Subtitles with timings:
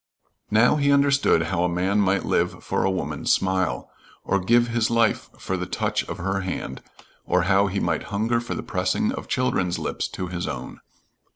[0.49, 3.91] Now he understood how a man might live for a woman's smile,
[4.23, 6.81] or give his life for the touch of her hand,
[7.27, 10.81] and how he might hunger for the pressing of children's lips to his own.